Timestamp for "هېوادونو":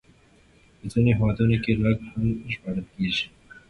1.17-1.55